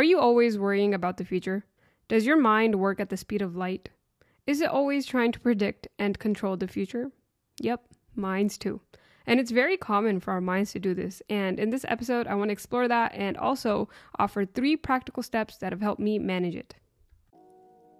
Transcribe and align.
Are 0.00 0.12
you 0.12 0.18
always 0.18 0.58
worrying 0.58 0.94
about 0.94 1.18
the 1.18 1.26
future? 1.26 1.66
Does 2.08 2.24
your 2.24 2.38
mind 2.38 2.76
work 2.76 3.00
at 3.00 3.10
the 3.10 3.18
speed 3.18 3.42
of 3.42 3.54
light? 3.54 3.90
Is 4.46 4.62
it 4.62 4.70
always 4.70 5.04
trying 5.04 5.30
to 5.32 5.40
predict 5.40 5.88
and 5.98 6.18
control 6.18 6.56
the 6.56 6.66
future? 6.66 7.12
Yep, 7.60 7.82
minds 8.16 8.56
too. 8.56 8.80
And 9.26 9.38
it's 9.38 9.50
very 9.50 9.76
common 9.76 10.18
for 10.18 10.30
our 10.30 10.40
minds 10.40 10.72
to 10.72 10.78
do 10.78 10.94
this. 10.94 11.20
And 11.28 11.60
in 11.60 11.68
this 11.68 11.84
episode, 11.86 12.26
I 12.26 12.34
want 12.34 12.48
to 12.48 12.52
explore 12.52 12.88
that 12.88 13.12
and 13.14 13.36
also 13.36 13.90
offer 14.18 14.46
three 14.46 14.74
practical 14.74 15.22
steps 15.22 15.58
that 15.58 15.70
have 15.70 15.82
helped 15.82 16.00
me 16.00 16.18
manage 16.18 16.56
it. 16.56 16.76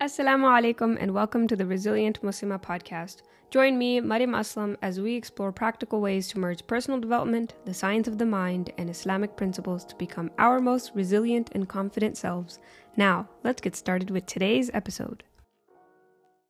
Assalamu 0.00 0.48
alaikum 0.48 0.96
and 0.98 1.12
welcome 1.12 1.46
to 1.48 1.54
the 1.54 1.66
Resilient 1.66 2.22
Muslima 2.22 2.58
podcast. 2.62 3.20
Join 3.50 3.76
me, 3.76 3.98
Mariam 3.98 4.30
Aslam, 4.30 4.76
as 4.80 5.00
we 5.00 5.16
explore 5.16 5.50
practical 5.50 6.00
ways 6.00 6.28
to 6.28 6.38
merge 6.38 6.64
personal 6.68 7.00
development, 7.00 7.54
the 7.64 7.74
science 7.74 8.06
of 8.06 8.16
the 8.16 8.24
mind, 8.24 8.72
and 8.78 8.88
Islamic 8.88 9.34
principles 9.36 9.84
to 9.86 9.96
become 9.96 10.30
our 10.38 10.60
most 10.60 10.92
resilient 10.94 11.50
and 11.52 11.68
confident 11.68 12.16
selves. 12.16 12.60
Now, 12.96 13.28
let's 13.42 13.60
get 13.60 13.74
started 13.74 14.08
with 14.08 14.24
today's 14.26 14.70
episode. 14.72 15.24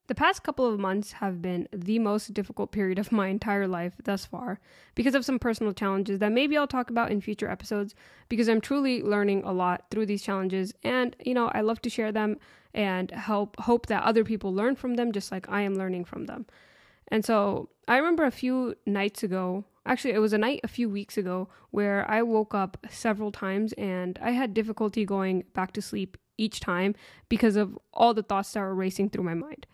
The 0.09 0.15
past 0.15 0.43
couple 0.43 0.67
of 0.67 0.79
months 0.79 1.13
have 1.13 1.41
been 1.41 1.69
the 1.73 1.99
most 1.99 2.35
difficult 2.35 2.71
period 2.71 2.99
of 2.99 3.13
my 3.13 3.29
entire 3.29 3.67
life 3.67 3.95
thus 4.05 4.27
far 4.27 4.61
because 4.95 5.15
of 5.15 5.25
some 5.25 5.39
personal 5.39 5.73
challenges 5.73 6.19
that 6.19 6.33
maybe 6.33 6.59
I'll 6.59 6.67
talk 6.67 6.91
about 6.91 7.11
in 7.11 7.23
future 7.23 7.49
episodes 7.49 7.95
because 8.29 8.47
I'm 8.47 8.61
truly 8.61 9.03
learning 9.03 9.45
a 9.45 9.53
lot 9.53 9.85
through 9.91 10.05
these 10.05 10.21
challenges 10.21 10.75
and 10.83 11.17
you 11.25 11.33
know, 11.33 11.51
I 11.55 11.63
love 11.63 11.81
to 11.83 11.89
share 11.89 12.13
them 12.13 12.37
and 12.75 13.11
help 13.13 13.59
hope 13.61 13.87
that 13.87 14.03
other 14.03 14.23
people 14.23 14.53
learn 14.53 14.77
from 14.77 14.97
them 14.97 15.13
just 15.13 15.33
like 15.33 15.49
I 15.49 15.63
am 15.63 15.77
learning 15.77 16.05
from 16.05 16.27
them. 16.27 16.45
And 17.11 17.25
so, 17.25 17.71
I 17.89 17.97
remember 17.97 18.25
a 18.25 18.31
few 18.31 18.77
nights 18.87 19.23
ago, 19.23 19.65
actually 19.87 20.13
it 20.13 20.19
was 20.19 20.33
a 20.33 20.39
night 20.39 20.61
a 20.63 20.69
few 20.69 20.89
weeks 20.89 21.17
ago 21.19 21.49
where 21.71 22.09
I 22.09 22.23
woke 22.23 22.55
up 22.55 22.79
several 22.89 23.33
times 23.33 23.73
and 23.75 24.19
I 24.23 24.31
had 24.31 24.55
difficulty 24.55 25.05
going 25.05 25.45
back 25.55 25.73
to 25.73 25.83
sleep 25.83 26.17
each 26.39 26.61
time 26.61 26.95
because 27.29 27.57
of 27.57 27.79
all 27.93 28.15
the 28.15 28.23
thoughts 28.23 28.53
that 28.53 28.61
were 28.61 28.75
racing 28.75 29.11
through 29.11 29.25
my 29.25 29.35
mind. 29.35 29.67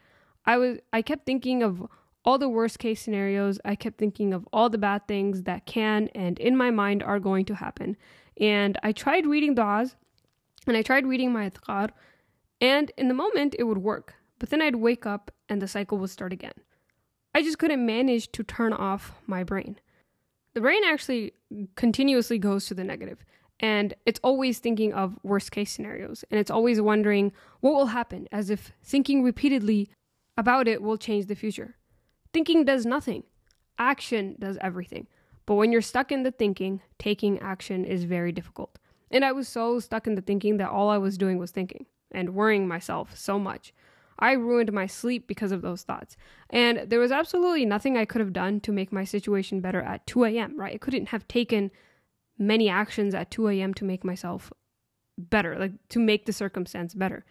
I 0.45 0.57
was 0.59 0.79
I 0.93 1.03
kept 1.03 1.27
thinking 1.27 1.63
of 1.63 1.87
all 2.25 2.39
the 2.39 2.49
worst 2.49 2.79
case 2.79 3.01
scenarios. 3.03 3.59
I 3.65 3.77
kept 3.77 3.99
thinking 3.99 4.33
of 4.33 4.49
all 4.53 4.69
the 4.69 4.79
bad 4.79 5.07
things 5.07 5.43
that 5.43 5.67
can 5.67 6.09
and 6.15 6.39
in 6.39 6.57
my 6.57 6.71
mind 6.71 7.03
are 7.03 7.21
going 7.21 7.45
to 7.47 7.55
happen. 7.55 7.97
And 8.41 8.79
I 8.83 8.93
tried 8.93 9.27
reading 9.27 9.55
du'as 9.55 9.95
and 10.67 10.77
I 10.77 10.83
tried 10.83 11.07
reading 11.07 11.33
my 11.33 11.51
adhkar 11.51 11.91
and 12.61 12.91
in 12.97 13.09
the 13.09 13.15
moment 13.15 13.55
it 13.59 13.65
would 13.65 13.79
work. 13.79 14.15
But 14.39 14.51
then 14.51 14.63
I'd 14.63 14.77
wake 14.77 15.07
up 15.07 15.31
and 15.49 15.63
the 15.63 15.69
cycle 15.69 15.99
would 15.99 16.11
start 16.11 16.33
again. 16.33 16.53
I 17.37 17.43
just 17.43 17.59
couldn't 17.59 17.85
manage 17.85 18.33
to 18.33 18.43
turn 18.43 18.73
off 18.73 19.13
my 19.27 19.45
brain. 19.45 19.79
The 20.55 20.63
brain 20.63 20.81
actually 20.87 21.35
continuously 21.75 22.39
goes 22.39 22.65
to 22.65 22.75
the 22.75 22.83
negative 22.83 23.27
and 23.61 23.93
it's 24.07 24.19
always 24.25 24.59
thinking 24.59 24.95
of 24.95 25.19
worst 25.23 25.51
case 25.53 25.71
scenarios 25.71 26.25
and 26.31 26.41
it's 26.41 26.51
always 26.51 26.81
wondering 26.81 27.33
what 27.61 27.75
will 27.75 27.89
happen 27.89 28.27
as 28.33 28.49
if 28.49 28.73
thinking 28.83 29.23
repeatedly 29.23 29.91
about 30.39 30.67
it 30.67 30.81
will 30.81 30.97
change 30.97 31.27
the 31.27 31.35
future. 31.35 31.77
Thinking 32.33 32.65
does 32.65 32.87
nothing, 32.87 33.23
action 33.79 34.37
does 34.39 34.57
everything. 34.63 35.07
But 35.45 35.57
when 35.57 35.73
you're 35.73 35.83
stuck 35.83 36.11
in 36.11 36.23
the 36.23 36.31
thinking, 36.31 36.81
taking 36.99 37.39
action 37.41 37.85
is 37.85 38.05
very 38.05 38.33
difficult. 38.33 38.79
And 39.11 39.27
I 39.27 39.33
was 39.33 39.47
so 39.47 39.79
stuck 39.79 40.07
in 40.07 40.15
the 40.15 40.23
thinking 40.23 40.57
that 40.57 40.71
all 40.71 40.89
I 40.89 40.97
was 40.97 41.19
doing 41.19 41.37
was 41.37 41.51
thinking 41.51 41.85
and 42.13 42.35
worrying 42.35 42.67
myself 42.67 43.15
so 43.15 43.39
much. 43.39 43.75
I 44.19 44.33
ruined 44.33 44.73
my 44.73 44.87
sleep 44.87 45.27
because 45.27 45.53
of 45.53 45.63
those 45.63 45.83
thoughts. 45.83 46.17
And 46.51 46.91
there 46.91 47.01
was 47.01 47.13
absolutely 47.13 47.67
nothing 47.67 47.97
I 47.97 48.05
could 48.05 48.21
have 48.21 48.33
done 48.33 48.61
to 48.61 48.73
make 48.73 48.93
my 48.93 49.05
situation 49.05 49.61
better 49.61 49.83
at 49.83 50.07
2 50.07 50.25
a.m., 50.25 50.59
right? 50.59 50.75
I 50.75 50.79
couldn't 50.79 51.09
have 51.09 51.29
taken 51.29 51.71
many 52.39 52.69
actions 52.69 53.15
at 53.15 53.31
2 53.31 53.49
a.m. 53.49 53.75
to 53.75 53.85
make 53.85 54.05
myself 54.05 54.53
better, 55.19 55.59
like 55.59 55.73
to 55.91 55.99
make 55.99 56.27
the 56.27 56.33
circumstance 56.33 56.95
better 56.95 57.25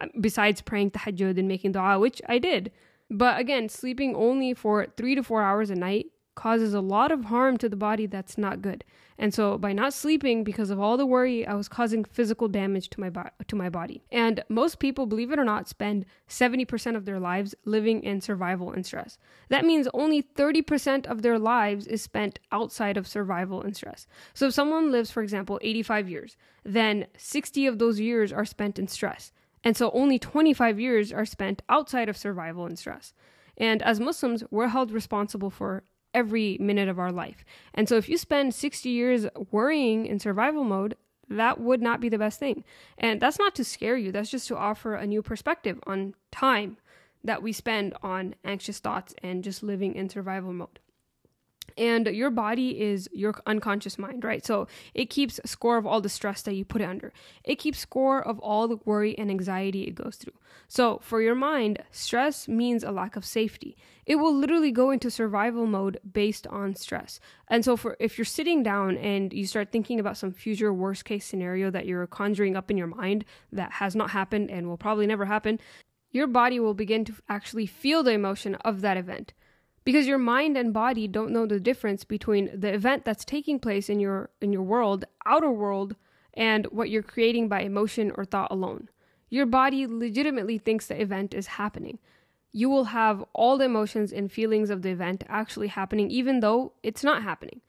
um, 0.00 0.10
besides 0.20 0.62
praying 0.62 0.90
tahajjud 0.92 1.38
and 1.38 1.48
making 1.48 1.72
dua, 1.72 1.98
which 1.98 2.20
I 2.28 2.38
did. 2.38 2.72
But 3.10 3.38
again, 3.38 3.68
sleeping 3.68 4.14
only 4.16 4.54
for 4.54 4.86
three 4.96 5.14
to 5.14 5.22
four 5.22 5.42
hours 5.42 5.70
a 5.70 5.74
night 5.74 6.06
causes 6.34 6.74
a 6.74 6.80
lot 6.80 7.12
of 7.12 7.26
harm 7.26 7.56
to 7.58 7.68
the 7.68 7.76
body 7.76 8.06
that's 8.06 8.36
not 8.36 8.62
good. 8.62 8.84
And 9.16 9.32
so 9.32 9.56
by 9.56 9.72
not 9.72 9.94
sleeping 9.94 10.42
because 10.42 10.70
of 10.70 10.80
all 10.80 10.96
the 10.96 11.06
worry, 11.06 11.46
I 11.46 11.54
was 11.54 11.68
causing 11.68 12.04
physical 12.04 12.48
damage 12.48 12.90
to 12.90 13.00
my 13.00 13.10
bo- 13.10 13.30
to 13.46 13.56
my 13.56 13.68
body. 13.68 14.02
And 14.10 14.42
most 14.48 14.80
people, 14.80 15.06
believe 15.06 15.30
it 15.30 15.38
or 15.38 15.44
not, 15.44 15.68
spend 15.68 16.04
70% 16.28 16.96
of 16.96 17.04
their 17.04 17.20
lives 17.20 17.54
living 17.64 18.02
in 18.02 18.20
survival 18.20 18.72
and 18.72 18.84
stress. 18.84 19.18
That 19.50 19.64
means 19.64 19.88
only 19.94 20.22
30% 20.22 21.06
of 21.06 21.22
their 21.22 21.38
lives 21.38 21.86
is 21.86 22.02
spent 22.02 22.40
outside 22.50 22.96
of 22.96 23.06
survival 23.06 23.62
and 23.62 23.76
stress. 23.76 24.06
So 24.34 24.48
if 24.48 24.54
someone 24.54 24.90
lives, 24.90 25.10
for 25.12 25.22
example, 25.22 25.60
85 25.62 26.08
years, 26.08 26.36
then 26.64 27.06
60 27.16 27.66
of 27.66 27.78
those 27.78 28.00
years 28.00 28.32
are 28.32 28.44
spent 28.44 28.78
in 28.78 28.88
stress. 28.88 29.30
And 29.62 29.76
so 29.76 29.90
only 29.92 30.18
25 30.18 30.80
years 30.80 31.12
are 31.12 31.24
spent 31.24 31.62
outside 31.68 32.08
of 32.08 32.16
survival 32.16 32.66
and 32.66 32.78
stress. 32.78 33.14
And 33.56 33.82
as 33.82 34.00
Muslims, 34.00 34.42
we're 34.50 34.68
held 34.68 34.90
responsible 34.90 35.50
for 35.50 35.84
every 36.14 36.56
minute 36.60 36.88
of 36.88 36.98
our 36.98 37.12
life. 37.12 37.44
And 37.74 37.88
so 37.88 37.96
if 37.96 38.08
you 38.08 38.16
spend 38.16 38.54
60 38.54 38.88
years 38.88 39.26
worrying 39.50 40.06
in 40.06 40.18
survival 40.18 40.64
mode, 40.64 40.96
that 41.28 41.60
would 41.60 41.82
not 41.82 42.00
be 42.00 42.08
the 42.08 42.18
best 42.18 42.38
thing. 42.38 42.64
And 42.96 43.20
that's 43.20 43.38
not 43.38 43.54
to 43.56 43.64
scare 43.64 43.96
you, 43.96 44.12
that's 44.12 44.30
just 44.30 44.48
to 44.48 44.56
offer 44.56 44.94
a 44.94 45.06
new 45.06 45.22
perspective 45.22 45.80
on 45.86 46.14
time 46.30 46.76
that 47.24 47.42
we 47.42 47.52
spend 47.52 47.94
on 48.02 48.34
anxious 48.44 48.78
thoughts 48.78 49.14
and 49.22 49.42
just 49.42 49.62
living 49.62 49.94
in 49.94 50.08
survival 50.08 50.52
mode 50.52 50.78
and 51.76 52.06
your 52.06 52.30
body 52.30 52.80
is 52.80 53.08
your 53.12 53.34
unconscious 53.46 53.98
mind 53.98 54.24
right? 54.24 54.44
So 54.44 54.66
it 54.94 55.10
keeps 55.10 55.40
score 55.44 55.76
of 55.76 55.86
all 55.86 56.00
the 56.00 56.08
stress 56.08 56.42
that 56.42 56.54
you 56.54 56.64
put 56.64 56.80
it 56.80 56.88
under. 56.88 57.12
It 57.42 57.56
keeps 57.56 57.78
score 57.78 58.26
of 58.26 58.38
all 58.40 58.68
the 58.68 58.78
worry 58.84 59.16
and 59.18 59.30
anxiety 59.30 59.84
it 59.84 59.94
goes 59.94 60.16
through. 60.16 60.34
So 60.68 60.98
for 61.02 61.20
your 61.20 61.34
mind 61.34 61.82
stress 61.90 62.48
means 62.48 62.84
a 62.84 62.90
lack 62.90 63.16
of 63.16 63.24
safety. 63.24 63.76
It 64.06 64.16
will 64.16 64.34
literally 64.34 64.70
go 64.70 64.90
into 64.90 65.10
survival 65.10 65.66
mode 65.66 65.98
based 66.12 66.46
on 66.48 66.74
stress. 66.74 67.20
And 67.48 67.64
so 67.64 67.76
for 67.76 67.96
if 67.98 68.18
you're 68.18 68.24
sitting 68.24 68.62
down 68.62 68.96
and 68.98 69.32
you 69.32 69.46
start 69.46 69.72
thinking 69.72 69.98
about 69.98 70.16
some 70.16 70.32
future 70.32 70.72
worst 70.72 71.04
case 71.04 71.24
scenario 71.24 71.70
that 71.70 71.86
you're 71.86 72.06
conjuring 72.06 72.56
up 72.56 72.70
in 72.70 72.76
your 72.76 72.86
mind 72.86 73.24
that 73.52 73.72
has 73.72 73.96
not 73.96 74.10
happened 74.10 74.50
and 74.50 74.68
will 74.68 74.76
probably 74.76 75.06
never 75.06 75.24
happen 75.24 75.58
your 76.14 76.28
body 76.28 76.60
will 76.60 76.74
begin 76.74 77.04
to 77.04 77.14
actually 77.28 77.66
feel 77.66 78.02
the 78.02 78.12
emotion 78.12 78.54
of 78.56 78.80
that 78.80 78.96
event 78.96 79.34
because 79.84 80.06
your 80.06 80.18
mind 80.18 80.56
and 80.56 80.72
body 80.72 81.06
don't 81.06 81.32
know 81.32 81.46
the 81.46 81.60
difference 81.60 82.04
between 82.04 82.50
the 82.58 82.72
event 82.72 83.04
that's 83.04 83.24
taking 83.24 83.58
place 83.58 83.88
in 83.88 84.00
your 84.00 84.30
in 84.40 84.52
your 84.52 84.62
world 84.62 85.04
outer 85.26 85.50
world 85.50 85.94
and 86.32 86.66
what 86.66 86.90
you're 86.90 87.02
creating 87.02 87.48
by 87.48 87.60
emotion 87.60 88.10
or 88.16 88.24
thought 88.24 88.50
alone. 88.50 88.88
Your 89.30 89.46
body 89.46 89.86
legitimately 89.86 90.58
thinks 90.58 90.86
the 90.86 91.00
event 91.00 91.34
is 91.34 91.46
happening. 91.46 91.98
You 92.52 92.68
will 92.68 92.84
have 92.84 93.24
all 93.32 93.58
the 93.58 93.64
emotions 93.64 94.12
and 94.12 94.30
feelings 94.30 94.70
of 94.70 94.82
the 94.82 94.90
event 94.90 95.24
actually 95.28 95.68
happening 95.68 96.10
even 96.10 96.40
though 96.40 96.72
it's 96.82 97.04
not 97.04 97.22
happening. 97.22 97.60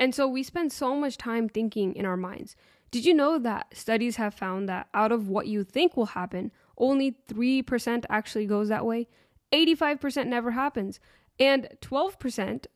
And 0.00 0.14
so 0.14 0.28
we 0.28 0.42
spend 0.42 0.72
so 0.72 0.94
much 0.94 1.18
time 1.18 1.48
thinking 1.48 1.94
in 1.94 2.06
our 2.06 2.16
minds. 2.16 2.56
Did 2.90 3.04
you 3.04 3.14
know 3.14 3.38
that 3.38 3.76
studies 3.76 4.16
have 4.16 4.32
found 4.32 4.68
that 4.68 4.88
out 4.94 5.12
of 5.12 5.28
what 5.28 5.46
you 5.46 5.64
think 5.64 5.96
will 5.96 6.06
happen 6.06 6.52
only 6.78 7.16
3% 7.28 8.04
actually 8.08 8.46
goes 8.46 8.68
that 8.68 8.86
way? 8.86 9.08
85% 9.52 10.26
never 10.26 10.52
happens 10.52 11.00
and 11.38 11.68
12% 11.80 12.66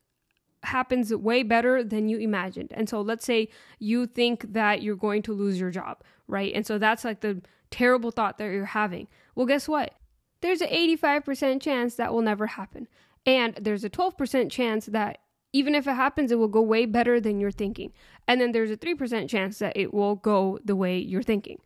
happens 0.65 1.15
way 1.15 1.43
better 1.43 1.83
than 1.83 2.09
you 2.09 2.19
imagined. 2.19 2.73
And 2.73 2.89
so 2.89 3.01
let's 3.01 3.25
say 3.25 3.49
you 3.79 4.07
think 4.07 4.53
that 4.53 4.83
you're 4.83 4.97
going 4.97 5.23
to 5.23 5.33
lose 5.33 5.59
your 5.59 5.71
job, 5.71 6.03
right? 6.29 6.53
And 6.55 6.67
so 6.67 6.79
that's 6.79 7.05
like 7.05 7.21
the 7.21 7.43
terrible 7.71 8.11
thought 8.11 8.39
that 8.39 8.53
you're 8.53 8.67
having. 8.67 9.09
Well, 9.35 9.47
guess 9.47 9.67
what? 9.67 9.95
There's 10.41 10.61
an 10.61 10.69
85% 10.69 11.61
chance 11.61 11.97
that 11.97 12.13
will 12.13 12.23
never 12.23 12.47
happen. 12.47 12.89
And 13.27 13.55
there's 13.55 13.85
a 13.85 13.91
12% 13.91 14.51
chance 14.51 14.87
that 14.87 15.19
even 15.53 15.75
if 15.75 15.87
it 15.87 15.95
happens, 15.95 16.33
it 16.33 16.39
will 16.39 16.49
go 16.49 16.63
way 16.63 16.87
better 16.87 17.21
than 17.21 17.39
you're 17.39 17.51
thinking. 17.51 17.93
And 18.27 18.41
then 18.41 18.53
there's 18.53 18.71
a 18.71 18.77
3% 18.77 19.29
chance 19.29 19.59
that 19.59 19.77
it 19.77 19.93
will 19.93 20.17
go 20.17 20.59
the 20.65 20.77
way 20.77 20.99
you're 20.99 21.23
thinking. 21.23 21.59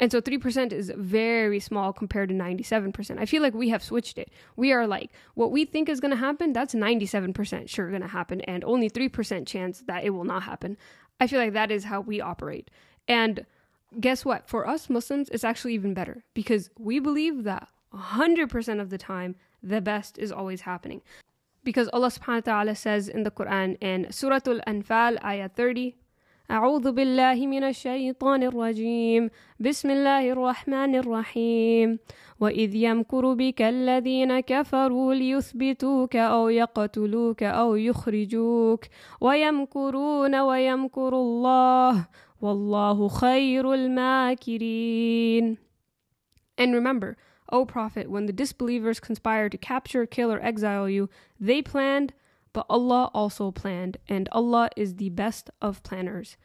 And 0.00 0.10
so 0.10 0.20
3% 0.20 0.72
is 0.72 0.90
very 0.96 1.60
small 1.60 1.92
compared 1.92 2.30
to 2.30 2.34
97%. 2.34 3.18
I 3.18 3.26
feel 3.26 3.42
like 3.42 3.52
we 3.52 3.68
have 3.68 3.84
switched 3.84 4.16
it. 4.16 4.32
We 4.56 4.72
are 4.72 4.86
like, 4.86 5.12
what 5.34 5.52
we 5.52 5.66
think 5.66 5.90
is 5.90 6.00
going 6.00 6.10
to 6.10 6.16
happen, 6.16 6.54
that's 6.54 6.74
97% 6.74 7.68
sure 7.68 7.90
going 7.90 8.00
to 8.00 8.08
happen, 8.08 8.40
and 8.42 8.64
only 8.64 8.88
3% 8.88 9.46
chance 9.46 9.82
that 9.86 10.02
it 10.02 10.10
will 10.10 10.24
not 10.24 10.44
happen. 10.44 10.78
I 11.20 11.26
feel 11.26 11.38
like 11.38 11.52
that 11.52 11.70
is 11.70 11.84
how 11.84 12.00
we 12.00 12.18
operate. 12.18 12.70
And 13.06 13.44
guess 14.00 14.24
what? 14.24 14.48
For 14.48 14.66
us 14.66 14.88
Muslims, 14.88 15.28
it's 15.28 15.44
actually 15.44 15.74
even 15.74 15.92
better 15.92 16.24
because 16.32 16.70
we 16.78 16.98
believe 16.98 17.44
that 17.44 17.68
100% 17.94 18.80
of 18.80 18.88
the 18.88 18.98
time, 18.98 19.36
the 19.62 19.82
best 19.82 20.16
is 20.16 20.32
always 20.32 20.62
happening. 20.62 21.02
Because 21.62 21.90
Allah 21.92 22.08
subhanahu 22.08 22.46
wa 22.46 22.52
ta'ala 22.52 22.74
says 22.74 23.06
in 23.06 23.24
the 23.24 23.30
Quran 23.30 23.76
in 23.82 24.10
Surah 24.10 24.40
Al 24.46 24.60
Anfal, 24.66 25.22
ayah 25.22 25.50
30, 25.50 25.94
أعوذ 26.50 26.92
بالله 26.92 27.46
من 27.46 27.64
الشيطان 27.64 28.42
الرجيم. 28.42 29.30
بسم 29.60 29.90
الله 29.90 30.30
الرحمن 30.30 30.94
الرحيم. 30.94 31.98
وإذ 32.40 32.74
يمكر 32.74 33.34
بك 33.34 33.62
الذين 33.62 34.40
كفروا 34.40 35.14
ليثبتوك 35.14 36.16
أو 36.16 36.48
يقتلوك 36.48 37.42
أو 37.42 37.74
يخرجوك. 37.74 38.84
ويمكرون 39.20 40.40
ويمكر 40.40 41.14
الله. 41.14 42.06
وَاللَّهُ 42.42 43.08
خَيْرُ 43.08 43.74
الْمَاكِرِينَ. 43.74 45.56
And 46.58 46.74
remember, 46.74 47.16
O 47.52 47.64
Prophet, 47.64 48.10
when 48.10 48.26
the 48.26 48.32
disbelievers 48.32 48.98
conspired 48.98 49.52
to 49.52 49.58
capture, 49.58 50.04
kill, 50.04 50.32
or 50.32 50.40
exile 50.40 50.88
you, 50.88 51.08
they 51.38 51.62
planned, 51.62 52.12
but 52.52 52.66
Allah 52.68 53.10
also 53.14 53.50
planned, 53.50 53.98
and 54.08 54.28
Allah 54.32 54.70
is 54.76 54.96
the 54.96 55.10
best 55.10 55.50
of 55.60 55.82
planners. 55.82 56.36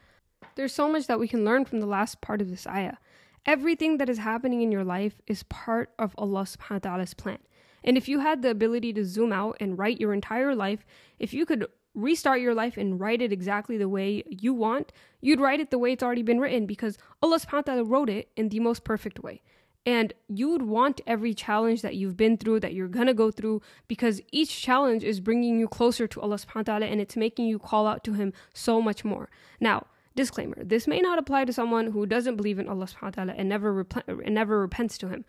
There's 0.54 0.74
so 0.74 0.88
much 0.88 1.06
that 1.06 1.18
we 1.18 1.28
can 1.28 1.44
learn 1.44 1.64
from 1.64 1.80
the 1.80 1.86
last 1.86 2.20
part 2.20 2.40
of 2.40 2.50
this 2.50 2.66
ayah. 2.66 2.96
Everything 3.44 3.98
that 3.98 4.08
is 4.08 4.18
happening 4.18 4.62
in 4.62 4.72
your 4.72 4.84
life 4.84 5.20
is 5.26 5.42
part 5.44 5.90
of 5.98 6.14
Allah 6.18 6.42
subhanahu 6.42 6.70
wa 6.70 6.78
ta'ala's 6.78 7.14
plan. 7.14 7.38
And 7.84 7.96
if 7.96 8.08
you 8.08 8.20
had 8.20 8.42
the 8.42 8.50
ability 8.50 8.92
to 8.94 9.04
zoom 9.04 9.32
out 9.32 9.56
and 9.60 9.78
write 9.78 10.00
your 10.00 10.12
entire 10.12 10.54
life, 10.54 10.84
if 11.18 11.32
you 11.32 11.46
could 11.46 11.66
restart 11.94 12.40
your 12.40 12.54
life 12.54 12.76
and 12.76 13.00
write 13.00 13.22
it 13.22 13.32
exactly 13.32 13.78
the 13.78 13.88
way 13.88 14.22
you 14.28 14.52
want, 14.52 14.92
you'd 15.20 15.40
write 15.40 15.60
it 15.60 15.70
the 15.70 15.78
way 15.78 15.92
it's 15.92 16.02
already 16.02 16.22
been 16.22 16.40
written 16.40 16.66
because 16.66 16.98
Allah 17.22 17.38
subhanahu 17.38 17.52
wa 17.52 17.60
ta'ala 17.62 17.84
wrote 17.84 18.10
it 18.10 18.30
in 18.36 18.48
the 18.48 18.60
most 18.60 18.84
perfect 18.84 19.20
way. 19.20 19.42
And 19.86 20.12
you 20.28 20.50
would 20.50 20.62
want 20.62 21.00
every 21.06 21.32
challenge 21.32 21.80
that 21.82 21.94
you've 21.94 22.16
been 22.16 22.36
through, 22.36 22.58
that 22.60 22.74
you're 22.74 22.88
gonna 22.88 23.14
go 23.14 23.30
through, 23.30 23.62
because 23.86 24.20
each 24.32 24.60
challenge 24.60 25.04
is 25.04 25.20
bringing 25.20 25.60
you 25.60 25.68
closer 25.68 26.08
to 26.08 26.20
Allah 26.20 26.36
subhanahu 26.36 26.56
wa 26.56 26.62
ta'ala 26.62 26.86
and 26.86 27.00
it's 27.00 27.16
making 27.16 27.46
you 27.46 27.60
call 27.60 27.86
out 27.86 28.02
to 28.04 28.14
Him 28.14 28.32
so 28.52 28.82
much 28.82 29.04
more. 29.04 29.30
Now, 29.60 29.86
disclaimer 30.16 30.56
this 30.64 30.88
may 30.88 31.00
not 31.00 31.18
apply 31.18 31.44
to 31.44 31.52
someone 31.52 31.92
who 31.92 32.04
doesn't 32.04 32.36
believe 32.36 32.58
in 32.58 32.68
Allah 32.68 32.86
subhanahu 32.86 33.02
wa 33.02 33.10
ta'ala 33.10 33.34
and 33.36 33.48
never, 33.48 33.86
and 34.08 34.34
never 34.34 34.58
repents 34.58 34.98
to 34.98 35.08
Him. 35.08 35.24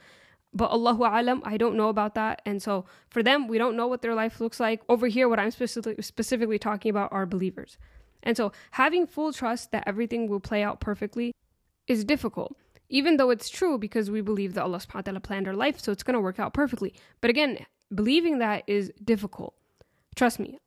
But 0.53 0.71
Allahu 0.71 1.03
Alam, 1.03 1.43
I 1.45 1.57
don't 1.57 1.75
know 1.75 1.89
about 1.89 2.15
that. 2.15 2.41
And 2.43 2.63
so 2.63 2.85
for 3.09 3.21
them, 3.21 3.47
we 3.47 3.59
don't 3.59 3.75
know 3.75 3.85
what 3.85 4.01
their 4.01 4.15
life 4.15 4.41
looks 4.41 4.59
like. 4.59 4.81
Over 4.89 5.05
here, 5.05 5.29
what 5.29 5.39
I'm 5.39 5.51
specifically, 5.51 6.01
specifically 6.01 6.57
talking 6.57 6.89
about 6.89 7.11
are 7.11 7.27
believers. 7.27 7.77
And 8.23 8.35
so 8.35 8.51
having 8.71 9.05
full 9.05 9.33
trust 9.33 9.71
that 9.71 9.83
everything 9.85 10.27
will 10.27 10.39
play 10.39 10.63
out 10.63 10.79
perfectly 10.79 11.31
is 11.85 12.03
difficult 12.03 12.57
even 12.89 13.17
though 13.17 13.29
it's 13.29 13.49
true 13.49 13.77
because 13.77 14.09
we 14.09 14.21
believe 14.21 14.53
that 14.53 14.63
Allah 14.63 14.79
subhanahu 14.79 14.95
wa 14.95 15.01
ta'ala 15.01 15.19
planned 15.19 15.47
our 15.47 15.53
life, 15.53 15.79
so 15.79 15.91
it's 15.91 16.03
going 16.03 16.15
to 16.15 16.21
work 16.21 16.39
out 16.39 16.53
perfectly. 16.53 16.93
But 17.21 17.29
again, 17.29 17.65
believing 17.93 18.39
that 18.39 18.63
is 18.67 18.91
difficult. 19.03 19.53
Trust 20.15 20.39
me, 20.39 20.57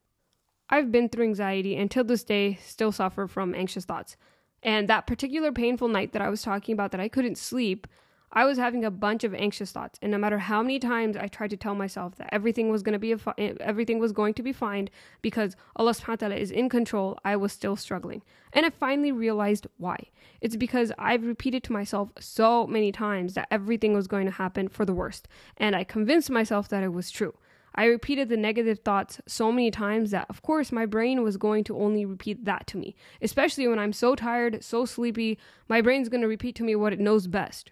I've 0.69 0.93
been 0.93 1.09
through 1.09 1.25
anxiety 1.25 1.77
and 1.77 1.91
till 1.91 2.05
this 2.05 2.25
day 2.25 2.59
still 2.65 2.93
suffer 2.93 3.27
from 3.27 3.55
anxious 3.55 3.85
thoughts. 3.85 4.17
And 4.63 4.89
that 4.89 5.07
particular 5.07 5.53
painful 5.53 5.89
night 5.89 6.13
that 6.13 6.23
I 6.23 6.29
was 6.29 6.43
talking 6.43 6.75
about 6.75 6.93
that 6.93 7.01
I 7.01 7.09
couldn't 7.09 7.39
sleep, 7.39 7.87
I 8.32 8.44
was 8.44 8.59
having 8.59 8.85
a 8.85 8.93
bunch 8.93 9.25
of 9.25 9.35
anxious 9.35 9.73
thoughts, 9.73 9.99
and 10.00 10.12
no 10.12 10.19
matter 10.19 10.38
how 10.38 10.62
many 10.62 10.79
times 10.79 11.17
I 11.17 11.27
tried 11.27 11.50
to 11.50 11.56
tell 11.56 11.75
myself 11.75 12.15
that 12.17 12.29
everything 12.32 12.71
was 12.71 12.85
going 12.85 12.93
to 12.93 12.99
be 12.99 13.15
fi- 13.17 13.35
eh, 13.38 13.55
everything 13.61 13.99
was 13.99 14.12
going 14.12 14.35
to 14.35 14.43
be 14.43 14.53
fine 14.53 14.88
because 15.21 15.56
Allah 15.75 15.93
Subhanahu 15.93 16.23
wa 16.23 16.29
Taala 16.29 16.38
is 16.38 16.53
in 16.53 16.69
control, 16.69 17.19
I 17.25 17.35
was 17.35 17.53
still 17.53 17.75
struggling. 17.75 18.23
And 18.53 18.65
I 18.65 18.71
finally 18.71 19.11
realized 19.11 19.67
why. 19.79 19.99
It's 20.41 20.55
because 20.55 20.93
I've 20.97 21.25
repeated 21.25 21.65
to 21.65 21.73
myself 21.73 22.12
so 22.21 22.69
many 22.69 22.93
times 22.93 23.35
that 23.35 23.49
everything 23.50 23.94
was 23.94 24.06
going 24.06 24.27
to 24.27 24.33
happen 24.33 24.69
for 24.69 24.85
the 24.85 24.94
worst, 24.94 25.26
and 25.56 25.75
I 25.75 25.83
convinced 25.83 26.31
myself 26.31 26.69
that 26.69 26.85
it 26.85 26.93
was 26.93 27.11
true. 27.11 27.35
I 27.75 27.85
repeated 27.85 28.29
the 28.29 28.37
negative 28.37 28.81
thoughts 28.81 29.21
so 29.26 29.50
many 29.50 29.71
times 29.71 30.11
that, 30.11 30.26
of 30.29 30.43
course, 30.43 30.73
my 30.73 30.87
brain 30.87 31.23
was 31.23 31.37
going 31.37 31.65
to 31.65 31.79
only 31.79 32.05
repeat 32.05 32.44
that 32.44 32.67
to 32.69 32.76
me. 32.76 32.97
Especially 33.23 33.69
when 33.69 33.79
I'm 33.79 33.93
so 33.93 34.15
tired, 34.15 34.62
so 34.65 34.85
sleepy, 34.85 35.38
my 35.69 35.81
brain's 35.81 36.09
going 36.09 36.21
to 36.21 36.29
repeat 36.29 36.56
to 36.56 36.65
me 36.65 36.75
what 36.75 36.93
it 36.93 37.00
knows 37.00 37.26
best, 37.26 37.71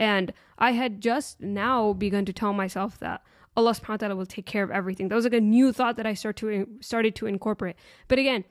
and 0.00 0.32
I 0.58 0.72
had 0.72 1.00
just 1.00 1.40
now 1.40 1.92
begun 1.92 2.24
to 2.24 2.32
tell 2.32 2.54
myself 2.54 2.98
that 2.98 3.22
Allah 3.56 3.72
subhanahu 3.72 3.88
wa 3.88 3.96
ta'ala 3.96 4.16
will 4.16 4.26
take 4.26 4.46
care 4.46 4.64
of 4.64 4.70
everything. 4.70 5.08
That 5.08 5.14
was 5.14 5.24
like 5.24 5.34
a 5.34 5.40
new 5.40 5.72
thought 5.72 5.96
that 5.96 6.06
I 6.06 6.14
start 6.14 6.36
to 6.36 6.66
started 6.80 7.14
to 7.16 7.26
incorporate. 7.26 7.76
But 8.08 8.18
again, 8.18 8.44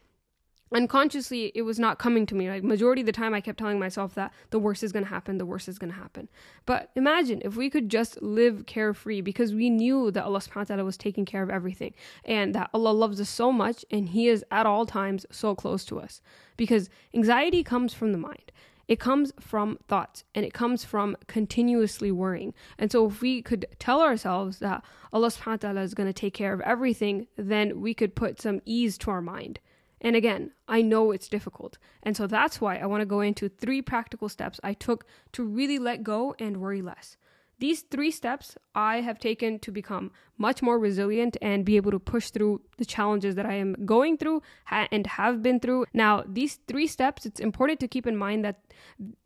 unconsciously 0.72 1.52
it 1.56 1.64
was 1.64 1.80
not 1.80 1.98
coming 1.98 2.28
to 2.28 2.36
me 2.36 2.48
like 2.48 2.64
majority 2.64 3.02
of 3.02 3.08
the 3.08 3.12
time 3.12 3.34
i 3.34 3.42
kept 3.42 3.58
telling 3.58 3.80
myself 3.80 4.14
that 4.14 4.32
the 4.52 4.60
worst 4.60 4.84
is 4.84 4.92
going 4.92 5.04
to 5.04 5.10
happen 5.10 5.40
the 5.40 5.46
worst 5.46 5.68
is 5.68 5.80
going 5.80 5.92
to 5.92 5.98
happen 5.98 6.30
but 6.68 6.92
imagine 6.96 7.42
if 7.44 7.56
we 7.56 7.72
could 7.72 7.90
just 7.90 8.22
live 8.22 8.68
carefree 8.68 9.20
because 9.20 9.52
we 9.52 9.68
knew 9.68 10.12
that 10.12 10.24
allah 10.24 10.38
subhanahu 10.40 10.58
wa 10.58 10.64
ta'ala 10.66 10.86
was 10.86 10.96
taking 10.96 11.26
care 11.26 11.42
of 11.42 11.50
everything 11.50 11.92
and 12.24 12.54
that 12.54 12.70
allah 12.72 12.92
loves 12.92 13.20
us 13.20 13.30
so 13.30 13.52
much 13.52 13.84
and 13.90 14.10
he 14.10 14.28
is 14.28 14.46
at 14.52 14.68
all 14.68 14.86
times 14.86 15.26
so 15.32 15.56
close 15.56 15.84
to 15.84 16.00
us 16.00 16.22
because 16.56 16.88
anxiety 17.16 17.64
comes 17.64 17.92
from 17.92 18.12
the 18.12 18.18
mind 18.20 18.52
it 18.90 19.00
comes 19.00 19.32
from 19.40 19.78
thoughts 19.88 20.24
and 20.34 20.44
it 20.44 20.52
comes 20.52 20.84
from 20.84 21.16
continuously 21.28 22.12
worrying. 22.12 22.56
And 22.80 22.92
so 22.92 23.06
if 23.06 23.22
we 23.22 23.44
could 23.44 23.68
tell 23.78 24.02
ourselves 24.02 24.58
that 24.60 24.84
Allah 25.14 25.28
subhanahu 25.28 25.48
wa 25.48 25.56
ta'ala 25.58 25.82
is 25.82 25.94
going 25.94 26.10
to 26.10 26.22
take 26.22 26.34
care 26.34 26.54
of 26.54 26.62
everything, 26.62 27.28
then 27.38 27.82
we 27.82 27.94
could 27.94 28.16
put 28.16 28.42
some 28.42 28.62
ease 28.66 28.98
to 28.98 29.12
our 29.12 29.22
mind. 29.22 29.60
And 30.02 30.16
again, 30.16 30.54
I 30.68 30.82
know 30.82 31.12
it's 31.12 31.28
difficult. 31.28 31.78
And 32.02 32.18
so 32.18 32.26
that's 32.26 32.60
why 32.60 32.78
I 32.78 32.88
want 32.88 33.02
to 33.02 33.06
go 33.06 33.22
into 33.22 33.48
three 33.48 33.84
practical 33.84 34.28
steps 34.28 34.60
I 34.64 34.74
took 34.74 35.06
to 35.34 35.44
really 35.44 35.78
let 35.78 36.02
go 36.02 36.34
and 36.40 36.58
worry 36.58 36.82
less. 36.82 37.16
These 37.60 37.82
three 37.82 38.10
steps 38.12 38.58
I 38.74 39.02
have 39.02 39.20
taken 39.20 39.60
to 39.60 39.72
become 39.72 40.12
much 40.38 40.62
more 40.62 40.80
resilient 40.80 41.36
and 41.42 41.66
be 41.66 41.76
able 41.76 41.92
to 41.92 42.00
push 42.00 42.30
through 42.30 42.62
the 42.78 42.86
challenges 42.86 43.36
that 43.36 43.46
I 43.46 43.56
am 43.56 43.86
going 43.86 44.18
through 44.18 44.42
ha- 44.66 44.88
and 44.92 45.06
have 45.06 45.44
been 45.44 45.60
through. 45.60 45.86
Now, 45.94 46.24
these 46.26 46.60
three 46.68 46.88
steps, 46.88 47.26
it's 47.26 47.42
important 47.42 47.82
to 47.82 47.88
keep 47.88 48.08
in 48.08 48.16
mind 48.16 48.46
that 48.46 48.62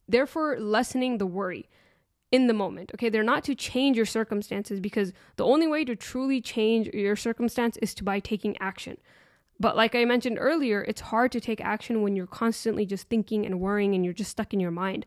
they're 0.07 0.27
for 0.27 0.59
lessening 0.59 1.19
the 1.19 1.27
worry 1.27 1.69
in 2.31 2.47
the 2.47 2.53
moment. 2.53 2.91
Okay, 2.95 3.09
they're 3.09 3.21
not 3.21 3.44
to 3.44 3.53
change 3.53 3.95
your 3.95 4.07
circumstances 4.07 4.79
because 4.79 5.13
the 5.36 5.45
only 5.45 5.68
way 5.68 5.86
to 5.86 5.95
truly 5.95 6.41
change 6.41 6.88
your 6.88 7.15
circumstance 7.15 7.77
is 7.77 7.94
to 7.94 8.03
by 8.03 8.19
taking 8.19 8.57
action. 8.59 8.97
But 9.59 9.77
like 9.77 9.94
I 9.94 10.03
mentioned 10.06 10.38
earlier, 10.39 10.81
it's 10.81 11.01
hard 11.01 11.31
to 11.33 11.39
take 11.39 11.62
action 11.62 12.01
when 12.01 12.15
you're 12.15 12.25
constantly 12.25 12.88
just 12.88 13.07
thinking 13.07 13.45
and 13.45 13.59
worrying 13.59 13.94
and 13.94 14.03
you're 14.03 14.13
just 14.13 14.31
stuck 14.31 14.53
in 14.53 14.59
your 14.59 14.71
mind. 14.71 15.06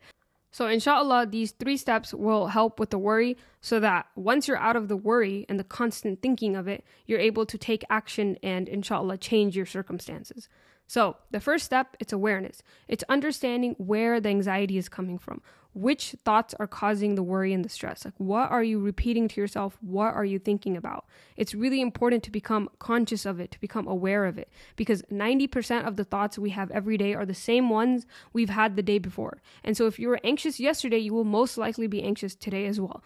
So, 0.57 0.69
inshallah, 0.69 1.27
these 1.27 1.51
three 1.51 1.77
steps 1.77 2.15
will 2.15 2.47
help 2.47 2.81
with 2.81 2.89
the 2.89 2.97
worry 2.97 3.37
so 3.61 3.79
that 3.81 4.07
once 4.17 4.49
you're 4.49 4.57
out 4.57 4.75
of 4.75 4.89
the 4.89 4.97
worry 4.97 5.45
and 5.51 5.61
the 5.61 5.65
constant 5.65 6.23
thinking 6.23 6.57
of 6.57 6.67
it, 6.67 6.83
you're 7.05 7.19
able 7.21 7.45
to 7.45 7.59
take 7.59 7.85
action 7.91 8.39
and, 8.43 8.67
inshallah, 8.67 9.19
change 9.19 9.55
your 9.55 9.67
circumstances. 9.67 10.49
So, 10.87 11.19
the 11.31 11.41
first 11.41 11.67
step, 11.67 11.95
it's 12.01 12.15
awareness. 12.15 12.63
It's 12.89 13.05
understanding 13.11 13.75
where 13.77 14.19
the 14.19 14.31
anxiety 14.31 14.79
is 14.79 14.89
coming 14.89 15.19
from. 15.19 15.43
Which 15.77 16.17
thoughts 16.25 16.55
are 16.59 16.67
causing 16.67 17.17
the 17.17 17.23
worry 17.23 17.53
and 17.53 17.63
the 17.63 17.69
stress? 17.69 18.07
Like, 18.07 18.15
what 18.17 18.51
are 18.51 18.65
you 18.65 18.79
repeating 18.79 19.29
to 19.29 19.39
yourself? 19.39 19.77
What 19.83 20.15
are 20.15 20.25
you 20.25 20.39
thinking 20.39 20.75
about? 20.75 21.05
It's 21.37 21.55
really 21.55 21.83
important 21.83 22.23
to 22.23 22.31
become 22.31 22.71
conscious 22.79 23.27
of 23.27 23.41
it, 23.41 23.51
to 23.51 23.61
become 23.61 23.87
aware 23.87 24.25
of 24.25 24.39
it, 24.39 24.49
because 24.77 25.03
90% 25.13 25.87
of 25.87 25.97
the 25.97 26.05
thoughts 26.05 26.39
we 26.39 26.49
have 26.49 26.71
every 26.71 26.97
day 26.97 27.13
are 27.13 27.27
the 27.27 27.35
same 27.35 27.69
ones 27.69 28.07
we've 28.33 28.49
had 28.49 28.75
the 28.75 28.83
day 28.83 28.99
before. 28.99 29.43
And 29.63 29.77
so, 29.77 29.87
if 29.87 29.99
you 29.99 30.09
were 30.09 30.19
anxious 30.25 30.59
yesterday, 30.59 30.97
you 30.97 31.13
will 31.13 31.25
most 31.25 31.59
likely 31.59 31.87
be 31.87 32.03
anxious 32.03 32.35
today 32.35 32.65
as 32.65 32.81
well, 32.81 33.05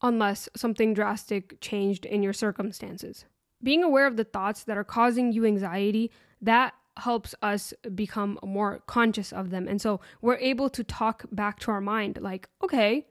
unless 0.00 0.48
something 0.54 0.94
drastic 0.94 1.60
changed 1.60 2.06
in 2.06 2.22
your 2.22 2.32
circumstances. 2.32 3.24
Being 3.60 3.82
aware 3.82 4.06
of 4.06 4.16
the 4.16 4.22
thoughts 4.22 4.62
that 4.62 4.78
are 4.78 4.84
causing 4.84 5.32
you 5.32 5.46
anxiety, 5.46 6.12
that 6.40 6.74
helps 6.98 7.34
us 7.42 7.74
become 7.94 8.38
more 8.44 8.82
conscious 8.86 9.32
of 9.32 9.50
them. 9.50 9.68
And 9.68 9.80
so 9.80 10.00
we're 10.20 10.36
able 10.36 10.70
to 10.70 10.84
talk 10.84 11.24
back 11.32 11.58
to 11.60 11.70
our 11.70 11.80
mind 11.80 12.18
like, 12.20 12.48
okay, 12.62 13.06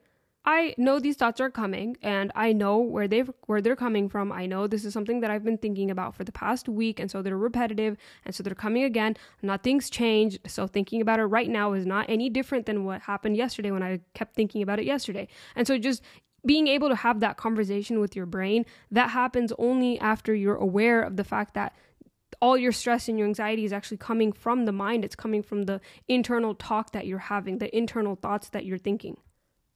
I 0.46 0.74
know 0.76 1.00
these 1.00 1.16
thoughts 1.16 1.40
are 1.40 1.50
coming 1.50 1.96
and 2.02 2.30
I 2.34 2.52
know 2.52 2.78
where 2.78 3.08
they 3.08 3.20
where 3.46 3.62
they're 3.62 3.76
coming 3.76 4.10
from. 4.10 4.30
I 4.30 4.44
know 4.44 4.66
this 4.66 4.84
is 4.84 4.92
something 4.92 5.20
that 5.20 5.30
I've 5.30 5.44
been 5.44 5.56
thinking 5.56 5.90
about 5.90 6.14
for 6.14 6.22
the 6.22 6.32
past 6.32 6.68
week 6.68 7.00
and 7.00 7.10
so 7.10 7.22
they're 7.22 7.36
repetitive 7.36 7.96
and 8.26 8.34
so 8.34 8.42
they're 8.42 8.54
coming 8.54 8.84
again. 8.84 9.16
Nothing's 9.40 9.88
changed. 9.88 10.40
So 10.46 10.66
thinking 10.66 11.00
about 11.00 11.18
it 11.18 11.24
right 11.24 11.48
now 11.48 11.72
is 11.72 11.86
not 11.86 12.06
any 12.10 12.28
different 12.28 12.66
than 12.66 12.84
what 12.84 13.02
happened 13.02 13.38
yesterday 13.38 13.70
when 13.70 13.82
I 13.82 14.00
kept 14.12 14.34
thinking 14.34 14.60
about 14.60 14.78
it 14.78 14.84
yesterday. 14.84 15.28
And 15.56 15.66
so 15.66 15.78
just 15.78 16.02
being 16.44 16.68
able 16.68 16.90
to 16.90 16.96
have 16.96 17.20
that 17.20 17.38
conversation 17.38 17.98
with 17.98 18.14
your 18.14 18.26
brain, 18.26 18.66
that 18.90 19.10
happens 19.10 19.50
only 19.58 19.98
after 19.98 20.34
you're 20.34 20.56
aware 20.56 21.00
of 21.00 21.16
the 21.16 21.24
fact 21.24 21.54
that 21.54 21.74
all 22.40 22.56
your 22.56 22.72
stress 22.72 23.08
and 23.08 23.18
your 23.18 23.28
anxiety 23.28 23.64
is 23.64 23.72
actually 23.72 23.98
coming 23.98 24.32
from 24.32 24.64
the 24.64 24.72
mind. 24.72 25.04
It's 25.04 25.16
coming 25.16 25.42
from 25.42 25.64
the 25.64 25.80
internal 26.08 26.54
talk 26.54 26.92
that 26.92 27.06
you're 27.06 27.18
having, 27.18 27.58
the 27.58 27.74
internal 27.76 28.16
thoughts 28.16 28.48
that 28.50 28.64
you're 28.64 28.78
thinking. 28.78 29.16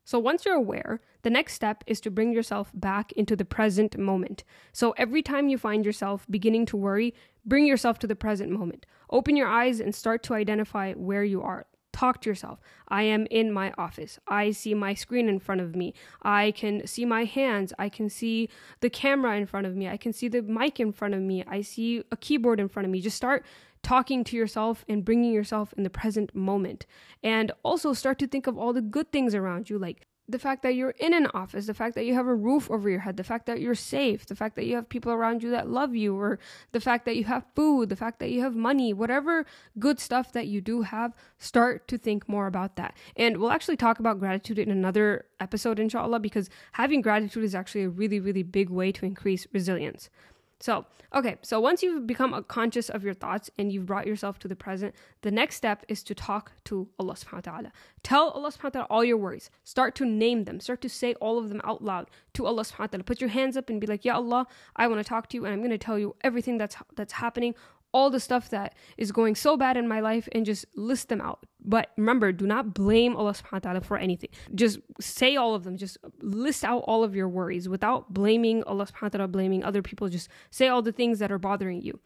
So 0.05 0.19
once 0.19 0.47
you're 0.47 0.55
aware, 0.55 1.03
the 1.21 1.29
next 1.29 1.53
step 1.53 1.85
is 1.87 2.01
to 2.01 2.11
bring 2.11 2.33
yourself 2.33 2.71
back 2.73 3.13
into 3.13 3.37
the 3.37 3.45
present 3.45 3.99
moment. 3.99 4.43
So 4.73 4.93
every 4.97 5.23
time 5.23 5.49
you 5.49 5.59
find 5.59 5.85
yourself 5.85 6.27
beginning 6.31 6.65
to 6.67 6.79
worry, 6.79 7.13
bring 7.45 7.67
yourself 7.67 7.99
to 7.99 8.07
the 8.07 8.17
present 8.17 8.51
moment. 8.51 8.87
Open 9.11 9.37
your 9.37 9.49
eyes 9.49 9.81
and 9.81 9.95
start 9.95 10.23
to 10.23 10.35
identify 10.35 10.95
where 10.95 11.25
you 11.25 11.43
are. 11.43 11.67
Talk 11.99 12.21
to 12.21 12.31
yourself. 12.31 12.61
I 12.87 13.03
am 13.03 13.27
in 13.29 13.53
my 13.53 13.73
office. 13.77 14.21
I 14.29 14.53
see 14.53 14.73
my 14.73 14.95
screen 14.95 15.29
in 15.29 15.41
front 15.41 15.61
of 15.61 15.75
me. 15.75 15.95
I 16.23 16.53
can 16.53 16.87
see 16.87 17.05
my 17.05 17.25
hands. 17.25 17.73
I 17.77 17.89
can 17.89 18.09
see 18.09 18.49
the 18.79 18.89
camera 18.89 19.37
in 19.37 19.47
front 19.47 19.67
of 19.67 19.75
me. 19.75 19.89
I 19.89 19.97
can 19.97 20.13
see 20.13 20.29
the 20.29 20.43
mic 20.43 20.79
in 20.79 20.93
front 20.93 21.15
of 21.15 21.21
me. 21.21 21.43
I 21.49 21.61
see 21.61 22.05
a 22.13 22.17
keyboard 22.17 22.61
in 22.61 22.69
front 22.69 22.87
of 22.87 22.93
me. 22.93 23.01
Just 23.01 23.17
start 23.17 23.45
talking 23.83 24.23
to 24.23 24.37
yourself 24.37 24.85
and 24.89 25.05
bringing 25.05 25.33
yourself 25.33 25.75
in 25.77 25.83
the 25.83 25.91
present 25.91 26.33
moment. 26.37 26.87
And 27.25 27.51
also 27.65 27.93
start 27.95 28.21
to 28.21 28.29
think 28.29 28.47
of 28.47 28.57
all 28.57 28.73
the 28.73 28.81
good 28.81 29.11
things 29.11 29.35
around 29.35 29.69
you, 29.69 29.77
like 29.77 30.07
the 30.29 30.39
fact 30.39 30.63
that 30.63 30.75
you're 30.75 30.91
in 30.91 31.15
an 31.15 31.27
office, 31.33 31.67
the 31.67 31.75
fact 31.75 31.95
that 31.95 32.05
you 32.05 32.15
have 32.15 32.27
a 32.27 32.35
roof 32.35 32.71
over 32.71 32.91
your 32.91 33.01
head, 33.01 33.17
the 33.17 33.25
fact 33.25 33.47
that 33.47 33.61
you're 33.61 33.75
safe, 33.75 34.27
the 34.27 34.35
fact 34.35 34.57
that 34.57 34.67
you 34.67 34.77
have 34.77 34.89
people 34.89 35.11
around 35.11 35.43
you 35.43 35.51
that 35.51 35.69
love 35.69 35.95
you, 35.95 36.15
or 36.15 36.39
the 36.73 36.81
fact 36.81 37.07
that 37.07 37.17
you 37.17 37.25
have 37.25 37.47
food, 37.57 37.89
the 37.89 37.97
fact 37.97 38.19
that 38.19 38.31
you 38.31 38.43
have 38.43 38.55
money, 38.55 38.93
whatever 38.93 39.47
good 39.79 39.99
stuff 39.99 40.33
that 40.33 40.47
you 40.47 40.61
do 40.61 40.83
have, 40.83 41.15
start 41.39 41.89
to 41.89 41.97
think 41.97 42.29
more 42.29 42.47
about 42.47 42.77
that. 42.77 42.95
And 43.17 43.39
we'll 43.39 43.51
actually 43.51 43.77
talk 43.77 43.99
about 43.99 44.19
gratitude 44.19 44.59
in 44.59 44.71
another 44.71 45.25
episode, 45.41 45.79
inshallah, 45.79 46.21
because 46.21 46.51
having 46.73 47.01
gratitude 47.01 47.45
is 47.45 47.55
actually 47.55 47.85
a 47.85 47.89
really, 47.89 48.21
really 48.21 48.43
big 48.43 48.69
way 48.69 48.93
to 48.93 49.07
increase 49.07 49.47
resilience. 49.53 50.11
So, 50.61 50.87
okay, 51.15 51.37
so 51.43 51.61
once 51.61 51.85
you've 51.85 52.07
become 52.07 52.43
conscious 52.49 52.89
of 52.89 53.05
your 53.05 53.15
thoughts 53.15 53.49
and 53.59 53.73
you've 53.73 53.87
brought 53.87 54.09
yourself 54.09 54.41
to 54.41 54.49
the 54.49 54.57
present, 54.57 54.95
the 55.23 55.31
next 55.31 55.55
step 55.55 55.85
is 55.89 56.03
to 56.05 56.15
talk 56.15 56.53
to 56.65 56.89
Allah 56.99 57.15
subhanahu 57.15 57.47
wa 57.47 57.53
ta'ala. 57.53 57.73
Tell 58.03 58.31
Allah 58.31 58.51
subhanahu 58.51 58.65
wa 58.65 58.71
ta'ala 58.71 58.87
all 58.91 59.05
your 59.05 59.17
worries. 59.19 59.51
Start 59.63 59.95
to 59.97 60.05
name 60.05 60.45
them. 60.45 60.59
Start 60.59 60.81
to 60.83 60.89
say 60.89 61.15
all 61.15 61.39
of 61.39 61.49
them 61.49 61.61
out 61.63 61.85
loud 61.85 62.11
to 62.35 62.47
Allah 62.47 62.63
subhanahu 62.63 62.81
wa 62.81 62.87
ta'ala. 62.87 63.05
Put 63.05 63.21
your 63.21 63.31
hands 63.31 63.57
up 63.57 63.71
and 63.71 63.81
be 63.81 63.87
like, 63.87 64.05
Ya 64.05 64.17
Allah, 64.17 64.47
I 64.75 64.89
want 64.89 64.99
to 64.99 65.09
talk 65.09 65.29
to 65.29 65.37
you 65.37 65.45
and 65.45 65.55
I'm 65.55 65.61
going 65.61 65.71
to 65.71 65.79
tell 65.79 65.99
you 65.99 66.17
everything 66.23 66.59
that's 66.59 66.77
that's 66.97 67.13
happening 67.15 67.55
all 67.93 68.11
the 68.11 68.21
stuff 68.21 68.51
that 68.51 68.75
is 68.97 69.13
going 69.13 69.35
so 69.35 69.57
bad 69.57 69.77
in 69.77 69.89
my 69.89 70.01
life 70.01 70.29
and 70.33 70.45
just 70.45 70.67
list 70.77 71.09
them 71.09 71.21
out. 71.21 71.47
But 71.69 71.91
remember, 71.99 72.33
do 72.33 72.47
not 72.47 72.73
blame 72.73 73.15
Allah 73.15 73.33
subhanahu 73.33 73.53
wa 73.53 73.59
ta'ala 73.59 73.81
for 73.83 73.99
anything. 73.99 74.31
Just 74.55 74.79
say 75.01 75.37
all 75.37 75.55
of 75.55 75.65
them. 75.65 75.77
Just 75.77 75.99
list 76.23 76.65
out 76.65 76.79
all 76.87 77.05
of 77.05 77.15
your 77.15 77.29
worries 77.29 77.69
without 77.69 78.15
blaming 78.15 78.65
Allah 78.65 78.87
subhanahu 78.87 79.03
wa 79.03 79.09
ta'ala, 79.11 79.29
blaming 79.29 79.63
other 79.63 79.83
people. 79.83 80.09
Just 80.09 80.31
say 80.51 80.69
all 80.69 80.81
the 80.81 80.93
things 80.93 81.19
that 81.19 81.31
are 81.31 81.39
bothering 81.39 81.83
you. 81.83 82.01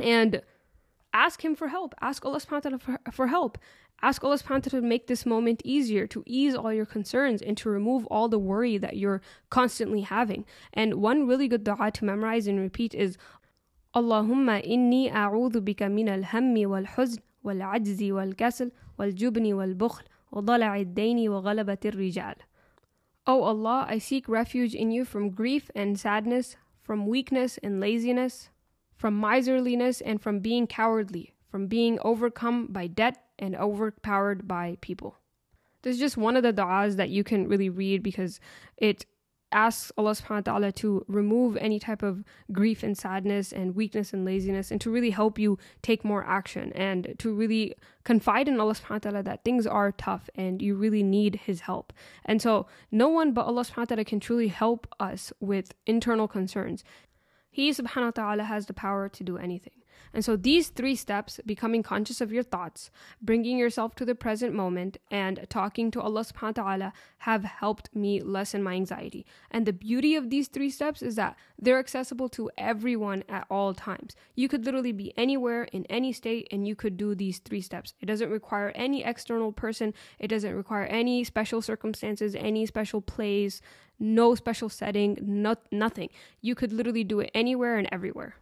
And 0.00 0.40
ask 1.12 1.44
him 1.44 1.54
for 1.54 1.68
help. 1.68 1.94
Ask 2.00 2.24
Allah 2.24 2.38
subhanahu 2.38 2.52
wa 2.52 2.60
ta'ala 2.60 2.78
for, 2.78 2.98
for 3.12 3.26
help. 3.26 3.58
Ask 4.00 4.24
Allah 4.24 4.38
subhanahu 4.38 4.50
wa 4.50 4.68
ta'ala 4.70 4.82
to 4.82 4.88
make 4.88 5.08
this 5.08 5.26
moment 5.26 5.60
easier, 5.62 6.06
to 6.06 6.22
ease 6.24 6.54
all 6.54 6.72
your 6.72 6.86
concerns 6.86 7.42
and 7.42 7.54
to 7.58 7.68
remove 7.68 8.06
all 8.06 8.30
the 8.30 8.38
worry 8.38 8.78
that 8.78 8.96
you're 8.96 9.20
constantly 9.50 10.00
having. 10.00 10.46
And 10.72 10.94
one 10.94 11.26
really 11.26 11.48
good 11.48 11.64
dua 11.64 11.90
to 11.90 12.04
memorize 12.06 12.46
and 12.46 12.58
repeat 12.58 12.94
is 12.94 13.18
Allahumma 13.94 14.66
inni 14.66 15.12
a'udhu 15.12 15.60
bika 15.60 15.92
min 15.92 16.08
al-hammi 16.08 16.66
wal-huzn 16.66 17.18
والعجز 17.45 18.03
والكسل 18.03 18.71
والجبن 18.99 19.53
والبخل 19.53 20.03
وضلع 20.31 20.77
الدين 20.77 21.29
وغلبة 21.29 21.77
الرجال. 21.85 22.35
O 23.27 23.43
Allah, 23.43 23.85
I 23.87 23.99
seek 23.99 24.27
refuge 24.27 24.73
in 24.73 24.91
you 24.91 25.05
from 25.05 25.29
grief 25.29 25.69
and 25.75 25.99
sadness, 25.99 26.55
from 26.81 27.05
weakness 27.05 27.59
and 27.63 27.79
laziness, 27.79 28.49
from 28.95 29.19
miserliness 29.19 30.01
and 30.01 30.21
from 30.21 30.39
being 30.39 30.65
cowardly, 30.67 31.33
from 31.49 31.67
being 31.67 31.99
overcome 32.03 32.67
by 32.67 32.87
debt 32.87 33.23
and 33.37 33.55
overpowered 33.55 34.47
by 34.47 34.77
people. 34.81 35.17
This 35.81 35.95
is 35.95 35.99
just 35.99 36.17
one 36.17 36.35
of 36.35 36.43
the 36.43 36.53
du'as 36.53 36.95
that 36.95 37.09
you 37.09 37.23
can 37.23 37.47
really 37.47 37.69
read 37.69 38.03
because 38.03 38.39
it 38.77 39.05
asks 39.52 39.92
Allah 39.96 40.12
subhanahu 40.12 40.30
wa 40.30 40.52
ta'ala 40.52 40.72
to 40.72 41.04
remove 41.08 41.56
any 41.58 41.78
type 41.78 42.02
of 42.02 42.24
grief 42.52 42.82
and 42.82 42.96
sadness 42.96 43.52
and 43.52 43.74
weakness 43.74 44.12
and 44.12 44.24
laziness 44.24 44.70
and 44.70 44.80
to 44.80 44.90
really 44.90 45.10
help 45.10 45.38
you 45.38 45.58
take 45.82 46.04
more 46.04 46.24
action 46.26 46.72
and 46.74 47.14
to 47.18 47.32
really 47.32 47.74
confide 48.04 48.48
in 48.48 48.60
Allah 48.60 48.74
subhanahu 48.74 48.90
wa 48.90 48.98
ta'ala 48.98 49.22
that 49.22 49.44
things 49.44 49.66
are 49.66 49.92
tough 49.92 50.28
and 50.34 50.62
you 50.62 50.74
really 50.74 51.02
need 51.02 51.40
his 51.44 51.60
help. 51.60 51.92
And 52.24 52.42
so 52.42 52.66
no 52.90 53.08
one 53.08 53.32
but 53.32 53.46
Allah 53.46 53.62
subhanahu 53.62 53.78
wa 53.78 53.84
ta'ala 53.84 54.04
can 54.04 54.20
truly 54.20 54.48
help 54.48 54.86
us 55.00 55.32
with 55.40 55.74
internal 55.86 56.28
concerns. 56.28 56.84
He 57.56 57.70
subhanahu 57.70 58.04
wa 58.04 58.10
ta'ala 58.10 58.44
has 58.44 58.66
the 58.66 58.74
power 58.74 59.08
to 59.08 59.24
do 59.24 59.38
anything. 59.38 59.72
And 60.12 60.22
so 60.22 60.36
these 60.36 60.68
three 60.68 60.94
steps, 60.94 61.40
becoming 61.46 61.82
conscious 61.82 62.20
of 62.20 62.30
your 62.30 62.42
thoughts, 62.42 62.90
bringing 63.22 63.56
yourself 63.56 63.94
to 63.94 64.04
the 64.04 64.14
present 64.14 64.52
moment, 64.52 64.98
and 65.10 65.46
talking 65.48 65.90
to 65.92 66.00
Allah 66.02 66.20
subhanahu 66.20 66.58
wa 66.58 66.62
ta'ala 66.64 66.92
have 67.18 67.44
helped 67.44 67.94
me 67.94 68.20
lessen 68.20 68.62
my 68.62 68.74
anxiety. 68.74 69.24
And 69.50 69.64
the 69.64 69.72
beauty 69.72 70.16
of 70.16 70.28
these 70.28 70.48
three 70.48 70.68
steps 70.68 71.00
is 71.00 71.14
that 71.16 71.34
they're 71.58 71.78
accessible 71.78 72.28
to 72.30 72.50
everyone 72.58 73.24
at 73.26 73.46
all 73.50 73.72
times. 73.72 74.14
You 74.34 74.48
could 74.48 74.66
literally 74.66 74.92
be 74.92 75.14
anywhere 75.16 75.64
in 75.64 75.86
any 75.86 76.12
state 76.12 76.48
and 76.50 76.68
you 76.68 76.76
could 76.76 76.98
do 76.98 77.14
these 77.14 77.38
three 77.38 77.62
steps. 77.62 77.94
It 78.00 78.06
doesn't 78.06 78.28
require 78.30 78.72
any 78.74 79.02
external 79.02 79.50
person, 79.50 79.94
it 80.18 80.28
doesn't 80.28 80.54
require 80.54 80.84
any 80.84 81.24
special 81.24 81.62
circumstances, 81.62 82.34
any 82.34 82.66
special 82.66 83.00
place, 83.00 83.62
no 83.98 84.34
special 84.34 84.68
setting, 84.68 85.18
not, 85.20 85.60
nothing. 85.72 86.10
You 86.40 86.54
could 86.54 86.72
literally 86.72 87.04
do 87.04 87.20
it 87.20 87.30
anywhere 87.34 87.78
and 87.78 87.88
everywhere. 87.90 88.36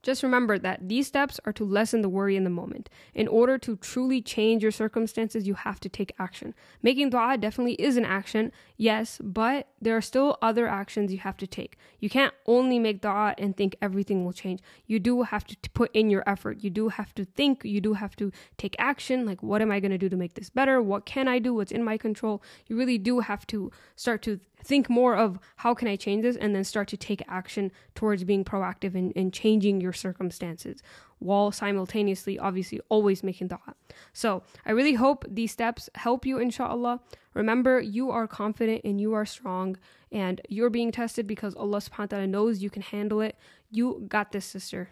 Just 0.00 0.22
remember 0.22 0.58
that 0.60 0.88
these 0.88 1.08
steps 1.08 1.40
are 1.44 1.52
to 1.54 1.64
lessen 1.64 2.02
the 2.02 2.08
worry 2.08 2.36
in 2.36 2.44
the 2.44 2.50
moment. 2.50 2.88
In 3.14 3.26
order 3.26 3.58
to 3.58 3.76
truly 3.76 4.22
change 4.22 4.62
your 4.62 4.70
circumstances, 4.70 5.48
you 5.48 5.54
have 5.54 5.80
to 5.80 5.88
take 5.88 6.14
action. 6.20 6.54
Making 6.82 7.10
dua 7.10 7.36
definitely 7.36 7.74
is 7.74 7.96
an 7.96 8.04
action, 8.04 8.52
yes, 8.76 9.20
but 9.22 9.68
there 9.80 9.96
are 9.96 10.00
still 10.00 10.38
other 10.40 10.68
actions 10.68 11.12
you 11.12 11.18
have 11.18 11.36
to 11.38 11.48
take. 11.48 11.76
You 11.98 12.08
can't 12.08 12.32
only 12.46 12.78
make 12.78 13.00
dua 13.00 13.34
and 13.38 13.56
think 13.56 13.74
everything 13.82 14.24
will 14.24 14.32
change. 14.32 14.60
You 14.86 15.00
do 15.00 15.22
have 15.22 15.44
to 15.44 15.56
put 15.70 15.90
in 15.94 16.10
your 16.10 16.22
effort. 16.28 16.62
You 16.62 16.70
do 16.70 16.90
have 16.90 17.12
to 17.16 17.24
think. 17.24 17.64
You 17.64 17.80
do 17.80 17.94
have 17.94 18.14
to 18.16 18.30
take 18.56 18.76
action. 18.78 19.26
Like, 19.26 19.42
what 19.42 19.62
am 19.62 19.72
I 19.72 19.80
going 19.80 19.90
to 19.90 19.98
do 19.98 20.08
to 20.08 20.16
make 20.16 20.34
this 20.34 20.48
better? 20.48 20.80
What 20.80 21.06
can 21.06 21.26
I 21.26 21.40
do? 21.40 21.52
What's 21.54 21.72
in 21.72 21.82
my 21.82 21.98
control? 21.98 22.40
You 22.68 22.76
really 22.76 22.98
do 22.98 23.18
have 23.18 23.46
to 23.48 23.72
start 23.96 24.22
to 24.22 24.38
think 24.62 24.90
more 24.90 25.16
of 25.16 25.38
how 25.56 25.74
can 25.74 25.88
I 25.88 25.96
change 25.96 26.22
this 26.22 26.36
and 26.36 26.54
then 26.54 26.64
start 26.64 26.88
to 26.88 26.96
take 26.96 27.22
action 27.28 27.72
towards 27.94 28.24
being 28.24 28.44
proactive 28.44 28.94
and, 28.94 29.32
changing 29.32 29.80
your 29.80 29.92
circumstances 29.92 30.82
while 31.18 31.52
simultaneously 31.52 32.38
obviously 32.38 32.80
always 32.88 33.22
making 33.22 33.48
dua. 33.48 33.74
So 34.12 34.42
I 34.64 34.72
really 34.72 34.94
hope 34.94 35.24
these 35.28 35.52
steps 35.52 35.90
help 35.94 36.24
you 36.24 36.38
inshallah. 36.38 37.00
Remember 37.34 37.80
you 37.80 38.10
are 38.10 38.26
confident 38.26 38.82
and 38.84 39.00
you 39.00 39.12
are 39.14 39.26
strong 39.26 39.76
and 40.10 40.40
you're 40.48 40.70
being 40.70 40.92
tested 40.92 41.26
because 41.26 41.54
Allah 41.54 41.78
subhanahu 41.78 41.98
wa 41.98 42.06
ta'ala 42.06 42.26
knows 42.26 42.62
you 42.62 42.70
can 42.70 42.82
handle 42.82 43.20
it. 43.20 43.36
You 43.70 44.04
got 44.08 44.32
this 44.32 44.46
sister. 44.46 44.90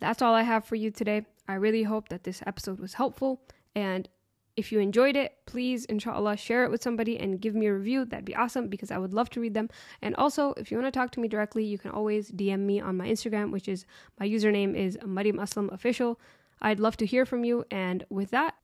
That's 0.00 0.20
all 0.20 0.34
I 0.34 0.42
have 0.42 0.64
for 0.64 0.74
you 0.74 0.90
today. 0.90 1.26
I 1.46 1.54
really 1.54 1.84
hope 1.84 2.08
that 2.08 2.24
this 2.24 2.42
episode 2.46 2.80
was 2.80 2.94
helpful 2.94 3.42
and 3.74 4.08
if 4.56 4.70
you 4.70 4.78
enjoyed 4.78 5.16
it, 5.16 5.36
please, 5.46 5.84
inshallah, 5.86 6.36
share 6.36 6.64
it 6.64 6.70
with 6.70 6.82
somebody 6.82 7.18
and 7.18 7.40
give 7.40 7.54
me 7.54 7.66
a 7.66 7.74
review. 7.74 8.04
That'd 8.04 8.24
be 8.24 8.36
awesome 8.36 8.68
because 8.68 8.90
I 8.90 8.98
would 8.98 9.12
love 9.12 9.30
to 9.30 9.40
read 9.40 9.54
them. 9.54 9.68
And 10.00 10.14
also, 10.16 10.54
if 10.56 10.70
you 10.70 10.78
want 10.78 10.92
to 10.92 10.98
talk 10.98 11.10
to 11.12 11.20
me 11.20 11.28
directly, 11.28 11.64
you 11.64 11.78
can 11.78 11.90
always 11.90 12.30
DM 12.30 12.60
me 12.60 12.80
on 12.80 12.96
my 12.96 13.08
Instagram, 13.08 13.50
which 13.50 13.68
is 13.68 13.84
my 14.18 14.28
username 14.28 14.76
is 14.76 14.98
Mariam 15.04 15.38
Aslam 15.38 15.72
Official. 15.72 16.20
I'd 16.62 16.80
love 16.80 16.96
to 16.98 17.06
hear 17.06 17.26
from 17.26 17.44
you. 17.44 17.64
And 17.70 18.04
with 18.10 18.30
that, 18.30 18.54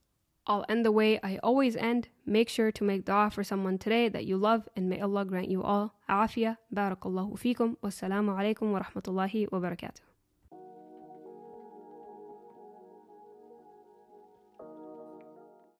I'll 0.46 0.64
end 0.68 0.84
the 0.84 0.92
way 0.92 1.20
I 1.22 1.38
always 1.42 1.76
end. 1.76 2.08
Make 2.24 2.48
sure 2.48 2.72
to 2.72 2.84
make 2.84 3.04
dua 3.04 3.30
for 3.30 3.44
someone 3.44 3.78
today 3.78 4.08
that 4.08 4.26
you 4.26 4.36
love, 4.36 4.68
and 4.74 4.88
may 4.88 5.00
Allah 5.00 5.24
grant 5.24 5.50
you 5.50 5.62
all 5.62 5.94
afiyah. 6.08 6.56
Barakallahu 6.74 7.38
fikum. 7.38 7.76
Wassalamu 7.82 8.36
alaikum 8.36 8.72
wa 8.72 8.80
rahmatullahi 8.80 9.50
wa 9.52 9.58
barakatuh. 9.58 10.09